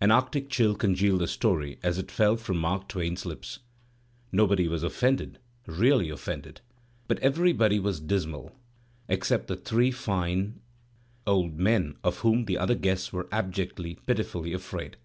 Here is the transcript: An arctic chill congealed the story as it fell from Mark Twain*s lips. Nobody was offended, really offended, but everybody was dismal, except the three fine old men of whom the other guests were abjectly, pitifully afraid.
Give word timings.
An 0.00 0.10
arctic 0.10 0.50
chill 0.50 0.74
congealed 0.74 1.20
the 1.20 1.28
story 1.28 1.78
as 1.84 1.96
it 1.96 2.10
fell 2.10 2.34
from 2.34 2.56
Mark 2.58 2.88
Twain*s 2.88 3.24
lips. 3.24 3.60
Nobody 4.32 4.66
was 4.66 4.82
offended, 4.82 5.38
really 5.68 6.10
offended, 6.10 6.60
but 7.06 7.20
everybody 7.20 7.78
was 7.78 8.00
dismal, 8.00 8.56
except 9.06 9.46
the 9.46 9.54
three 9.54 9.92
fine 9.92 10.58
old 11.28 11.60
men 11.60 11.94
of 12.02 12.18
whom 12.26 12.46
the 12.46 12.58
other 12.58 12.74
guests 12.74 13.12
were 13.12 13.28
abjectly, 13.30 14.00
pitifully 14.04 14.52
afraid. 14.52 14.96